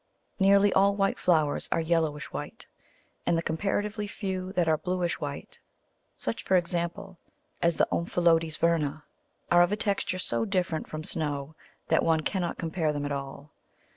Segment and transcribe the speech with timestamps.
[0.39, 2.65] Nearly all white flowers are yellowish white,
[3.27, 5.59] and the comparatively few that are bluish white,
[6.15, 7.19] such, for example,
[7.61, 9.03] as Omphalodes verna,
[9.51, 11.53] are of a texture so different from snow
[11.89, 13.51] that one cannot compare them at all.